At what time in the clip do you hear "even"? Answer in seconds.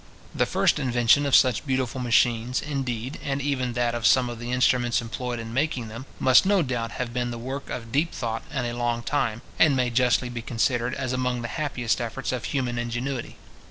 3.39-3.73